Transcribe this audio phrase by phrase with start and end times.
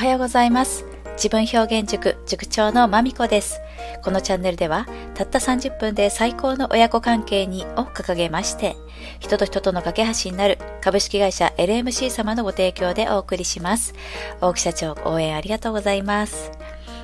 [0.00, 0.86] はようございます。
[1.16, 3.60] 自分表現塾塾長のまみこです。
[4.02, 8.76] このチャンネルでは、たった30分で最高の親子関係にを掲げまして、
[9.18, 13.92] 人と人との架け橋になる株式会社 LMC 様のご提供でお送りします。
[14.40, 16.50] 大木社長応援ありがとうございます。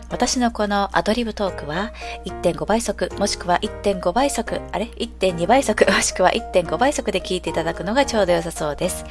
[0.08, 1.92] 私のこのアドリブトークは
[2.24, 9.04] 1.5倍速もしくは1.5倍速、あれ ?1.2 倍速 もしくは1.5倍速で聞いていただくのがちょうど良さそうです。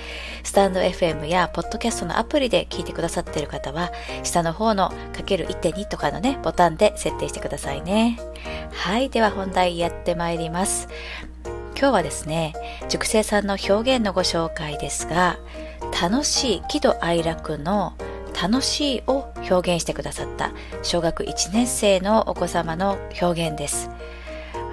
[0.43, 3.91] スタンド FM やポッドキャストのアプリで聞いてくださっている方は
[4.23, 8.19] 下の方のかける1.2とかのね、ボタンで設定してくださいね。
[8.71, 9.09] はい。
[9.09, 10.87] では本題やってまいります。
[11.77, 12.53] 今日はですね、
[12.87, 15.37] 熟成さんの表現のご紹介ですが、
[16.01, 17.93] 楽しい喜怒哀楽の
[18.41, 20.51] 楽しいを表現してくださった
[20.83, 23.89] 小学1年生のお子様の表現です。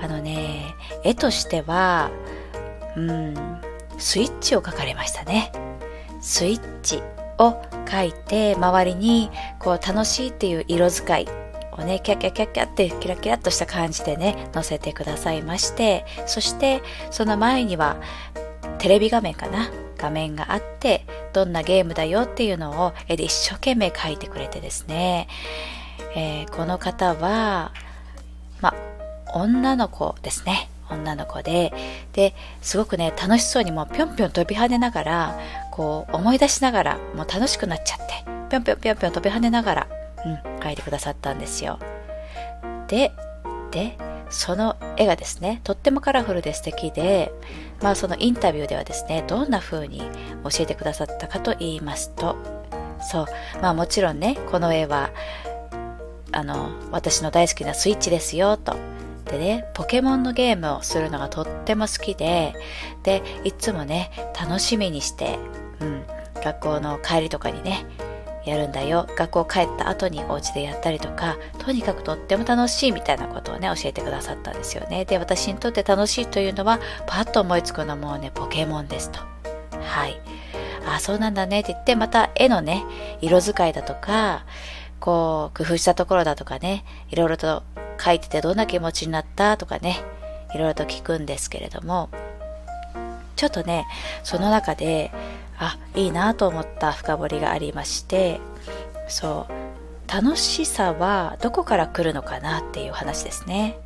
[0.02, 2.10] あのね、絵としては、
[2.96, 3.34] うん、
[3.98, 5.52] スイッチを描かれましたね。
[6.20, 7.00] スイッチ
[7.38, 11.28] を描いて、周りにこう楽しいっていう色使い
[11.72, 17.97] をね、キャキャキャキャってキラキラっとした感じでね、載せてくださいまして、そしてその前には
[18.78, 19.70] テレビ画面かな
[20.03, 25.28] 画面があって、どんなゲームだよっていうのを絵で一生懸命書いてくれてですね、
[26.17, 27.72] えー、この方は、
[28.61, 28.75] ま、
[29.33, 30.69] 女の子ですね。
[30.91, 31.72] 女の子で、
[32.12, 35.39] で、すごくね、楽しそうにもうぴょんぴょん飛び跳ねながら、
[35.70, 39.87] こう思い出しながら、もう楽しくなっちゃって、ぴょんぴょんぴょんぴょん飛び跳ねながら、
[40.27, 41.78] うん、書いてくださったんですよ。
[42.89, 43.12] で、
[43.70, 43.97] で、
[44.33, 47.33] その絵がですね、とってもカラフルで素敵で、
[47.80, 50.00] まあそのインタビューではですね、どんな風に
[50.42, 52.36] 教えてくださったかと言いますと、
[53.00, 53.27] そう、
[53.60, 55.10] まあもちろんね、この絵は、
[56.33, 58.75] あの、私の大好きなスイッチですよ、と。
[59.27, 62.55] でね、ポケモンのゲームをするのがとっても好きで、
[63.03, 65.38] で、いつもね、楽しみにして、
[65.80, 66.05] うん、
[66.42, 67.86] 学校の帰りとかにね、
[68.44, 69.06] やるんだよ。
[69.16, 75.04] 学校帰った後にお家でやったりとかとにかくとっても楽しいみたいなことをね教えてくださったんですよね。
[75.04, 79.20] で私にとって楽しいというのはパッと思いつくのもねポケモンですと。
[79.81, 80.20] はい。
[80.86, 81.60] あそうなんだね。
[81.60, 82.84] って言ってまた絵のね
[83.20, 84.44] 色使いだとか
[84.98, 87.62] こう工夫したところだとかねいろいろと
[88.02, 90.02] 書いててどんな気持ちになったとかね
[90.54, 92.08] いろいろと聞くんですけれども
[93.36, 93.86] ちょっとね
[94.22, 95.10] その中で
[95.62, 98.41] あいいなと思った深掘りがありまして
[99.06, 103.78] そう楽しさはどこから来るのかなっていう話ですね。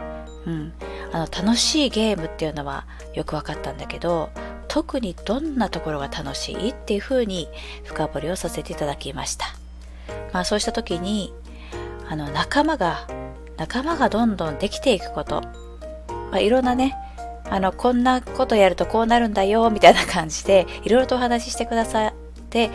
[0.46, 0.72] うん、
[1.12, 4.30] あの楽しいゲームっていうのはよく分かったんだけど
[4.68, 7.48] 特にどんなところが楽しいっていうふうに
[7.84, 9.46] 深掘りをさせていただきました。
[10.32, 11.34] まあそうした時に
[12.08, 13.06] あの仲間が
[13.56, 15.42] 仲間がどんどんできていくこと、
[16.30, 16.96] まあ、いろんなね
[17.50, 22.12] あの、こんなことやるとこうなるんだよ、みたいな感じで、いろいろとお話ししてくださっ
[22.50, 22.70] て、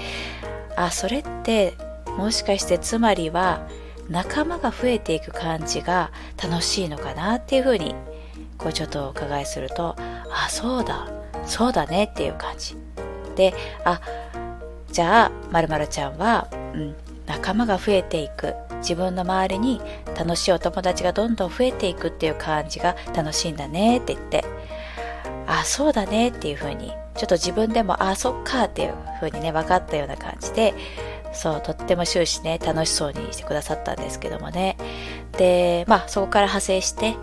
[0.75, 1.75] あ、それって、
[2.17, 3.67] もしかしてつまりは、
[4.09, 6.11] 仲間が増えていく感じが
[6.41, 7.95] 楽しいのかなっていうふうに、
[8.57, 9.95] こうちょっとお伺いすると、
[10.29, 11.07] あ、そうだ、
[11.45, 12.75] そうだねっていう感じ。
[13.35, 13.53] で、
[13.85, 14.01] あ、
[14.91, 16.95] じゃあ、まるちゃんは、うん、
[17.31, 18.55] 仲間が増えていく。
[18.79, 19.81] 自分の周りに
[20.17, 24.43] 楽しいお友達がどんどん増えていくっていう感じが楽しいんだねって言って、
[25.47, 30.73] あ、そうだねっていう風に、ちょっと自分でも、あ、そっかっていう風にね、分かったような感じで、
[31.31, 34.75] そう、とっても終始ね、楽しそうにしてくださったんですけどもね。
[35.37, 37.15] で、まあ、そこから派生して、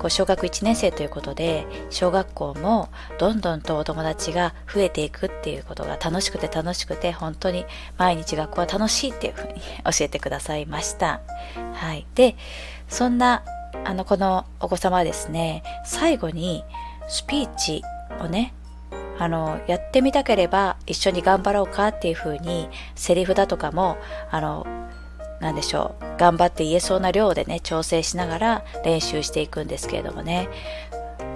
[0.00, 2.88] こう小学1年生ということで小学校も
[3.18, 7.64] どんどんとお友達が増えていくっていうことが楽しくて楽しくて本当に
[7.98, 9.54] 毎日学校は楽しいっていうふうに
[9.84, 11.20] 教えてくださいました。
[11.74, 12.06] はい。
[12.14, 12.36] で、
[12.88, 13.42] そんな
[13.84, 16.64] あのこのお子様はですね最後に
[17.08, 17.82] スピーチ
[18.20, 18.54] をね
[19.18, 23.96] あのやってみたければ一緒に頑張ろうかっていうふうにセリフだとかも
[24.30, 24.66] あの
[25.42, 26.18] 何でしょう。
[26.18, 30.48] 頑張って言えそうな量でね調整しながら練習していくんですけれどもね。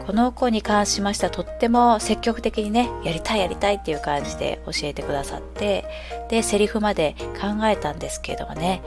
[0.07, 5.85] この子に関しましてはとっても積極的にねやりたいやりたいっていう感じで教えてくださって
[6.29, 8.83] でセリフまで考えたんですけれどもね。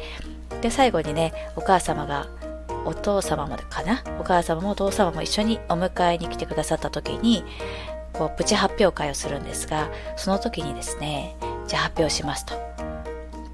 [0.61, 2.27] で最後にねお母様が
[2.85, 4.01] お父様もかな？
[4.21, 7.43] お母様もお父様も一緒にお迎えに来てくださった時に
[8.13, 11.35] こうプチ発表会をするんですがその時にですね
[11.67, 12.55] じゃあ発表しますと。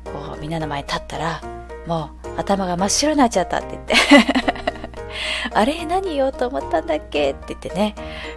[0.05, 1.41] こうみんなの前に立ったら
[1.87, 3.95] もう頭が真っ白になっちゃったって言って。
[5.53, 7.95] あれ何言おうと思ったんだっけって言ってね。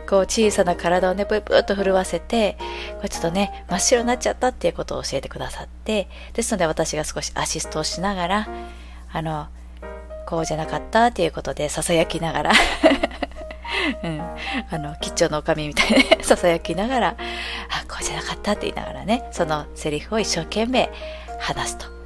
[0.08, 2.56] こう小さな体をねぷぷっと震わせて
[2.96, 6.08] これちょっとね真っ白になっちゃったっていうことを教えてくださって。
[6.34, 8.48] ですので私が少しアシストをしながら
[9.12, 9.48] あの
[10.26, 12.52] こうじゃなかったっていうことでささやきながら。
[14.02, 14.20] うん、
[14.70, 17.14] あの、吉祥の女将みたいに ささやきながら、あ、
[17.88, 20.90] こうじゃなかったって言いながらね、そのセリフを一生懸命
[21.38, 21.97] 話すと。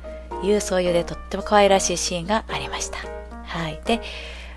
[0.43, 2.99] いうそういうでとっても可愛らしいシーンがありました。
[3.45, 3.81] はい。
[3.85, 4.01] で、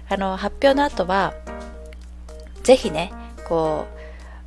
[0.10, 1.34] あの、発表の後は、
[2.64, 3.14] ぜひね、
[3.48, 3.86] こ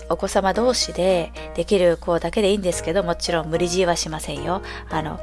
[0.09, 4.63] う、お子様同士でできる子だけでいいんですけど、もちろん無理強いはしませんよ。
[4.91, 5.21] あの、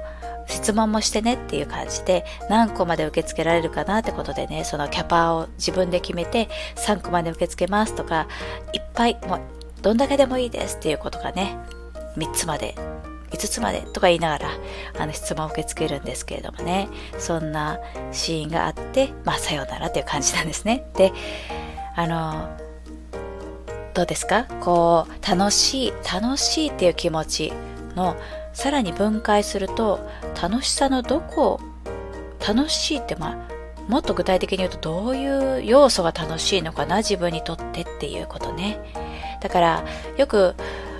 [0.48, 8.28] 質問もしてねっていう感じで何個まで受け付けられるかなってことでねそのキャパを自分で決めて3個まで受け付けますとか
[8.74, 9.42] いっぱいもう
[9.82, 11.58] どんだけでもいいですっていうことがね
[12.18, 12.76] 3つまで
[13.36, 14.50] 5つまでとか言いながら
[15.00, 16.88] あの質問を受け付けるんですけれどもね。
[17.20, 17.80] そんな
[18.12, 20.88] シーンがあってまあさようならっていう感じなんですね。
[20.96, 21.14] で
[21.96, 22.50] あの
[23.94, 24.46] どうですか？
[24.62, 27.54] こう楽しい楽しいっていう気持ち
[27.96, 28.18] の
[28.54, 30.00] さらに分解すると
[30.42, 31.60] 楽しさのどこ
[32.46, 33.56] 楽しいってまあ
[33.88, 38.80] もっと具体的に言うとどういう要素が楽しいのかな自分にとってっていうことね。
[39.42, 39.86] だから
[40.18, 40.56] よく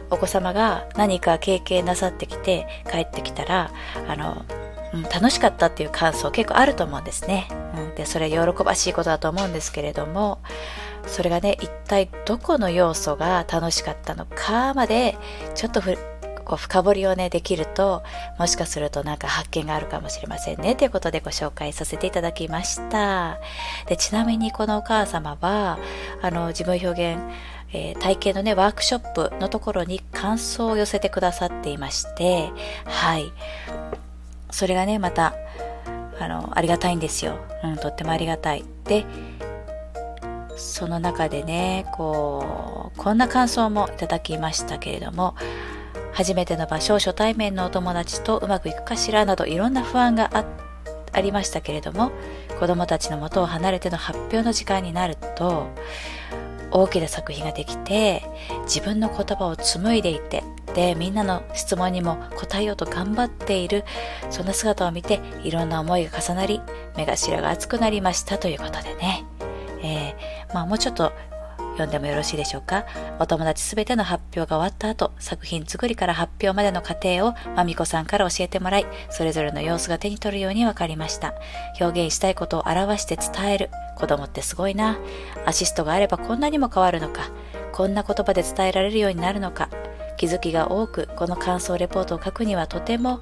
[0.10, 3.72] お子様が何か経験なさってきて帰ってきたら
[4.07, 4.46] あの、
[4.94, 10.40] うん、楽しかったっていう感想結構あると思うんですね、うん、でそれ喜ばしいことだと思うんですけれども
[11.07, 15.18] それがね一体どこの要素が楽しかったのかまで
[15.54, 15.81] ちょっと
[16.45, 18.03] こう深掘りをねできると
[18.39, 23.39] もしかするとなんか発見があるかもしれませんねということでご紹介させていただきました
[23.88, 25.80] でちなみにこのお母様は
[26.21, 27.21] あの自分表現
[27.74, 32.50] えー、体験のね、ワークショップのところに感想を寄せてくださっていまして、
[32.86, 33.33] はい。
[34.50, 35.36] それがね、また、
[36.18, 37.38] あの、ありがたいんですよ。
[37.65, 38.63] うん、とってもありがたい。
[38.86, 39.06] で、
[40.56, 45.36] その中でね、こう、こんな感想もいただきましたけれども、
[46.16, 50.32] 初めての場所、初対面のお友達とうまくいくかしらなどいろんな不安が
[51.12, 52.12] ありましたけれども、
[52.58, 55.68] 子供たちの元を離れての発表の時間になると、
[56.72, 58.24] 大きな作品ができて、
[58.64, 63.84] 自分の言葉を紡いでいて、で、みんなの質問にも答えようと頑張っている、
[64.30, 66.62] そんな姿を見て、いろんな思いが重なり、
[66.96, 69.26] 目頭が熱くなりましたということでね。
[69.84, 71.12] えー、まあもうちょっと
[71.75, 72.86] 読んでもよろしいでしょうか？
[73.19, 81.33] お友達すべての発表が終わった後、作品作りから発表までの過程をまみこさんから教えてもらい、それぞれの様子が手に取るように分かりました。
[81.80, 83.69] 表現したいことを表して伝える。
[83.98, 84.98] 子供ってすごいな。
[85.45, 87.30] アシストがあればこんなにも変わるのか。
[87.72, 89.69] こんな言葉で伝えられるようになるのか。
[90.18, 93.19] 気づきが多く、この感想レポートを書くにはとても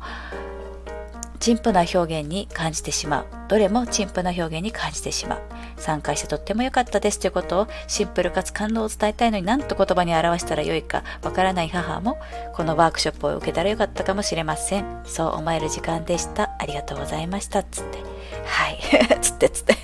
[1.40, 3.26] 陳腐な表現に感じてしまう。
[3.50, 5.42] どれも陳腐な表現に感じてしまう。
[5.84, 12.18] 参加してとっても良かったですということをシンプルかつ感動を伝えたいのに何と言葉に表したらよいかわからない母も
[12.54, 15.02] このワークショップを受けたらよかったかもしれません。
[15.06, 16.52] そう思える時間でした。
[16.60, 17.64] ありがとうございました。
[17.64, 17.98] つって。
[18.46, 18.80] はい。
[19.22, 19.76] つってつって。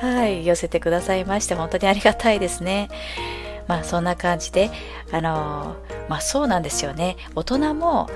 [0.00, 0.46] はい。
[0.46, 2.88] 寄せてくださいまして、本当にありがたいですね。
[3.66, 4.70] まあそんな感じで、
[5.12, 7.16] あのー、まあそうなんですよね。
[7.34, 8.08] 大人も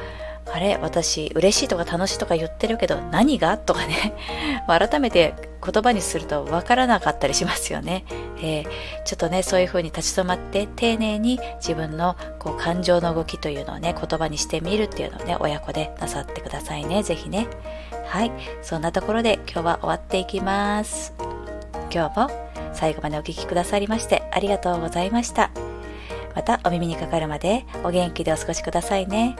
[0.52, 3.56] あれ私嬉しいとか楽しいとか言ってるけど何が？
[3.58, 4.14] とかね
[4.66, 5.34] 改めて
[5.64, 8.04] 言葉にすると分からなかったりしますよね、
[8.38, 8.66] えー、
[9.04, 17.02] ちょっとねそういう風に立ち止まって丁寧に自分のこう感情の動きというのをね言葉にしてみるっていうのをね親子でなさってくださいね。
[17.02, 17.46] 是非ね。
[18.06, 18.32] はい。
[18.62, 21.14] そんなところで今日は終わっていきます。
[21.92, 22.30] 今日も
[22.72, 25.50] 最後までお聴きくださりましてありがとうございました。
[26.34, 29.36] またお耳にかかるまでお元気でお過ごしくださいね。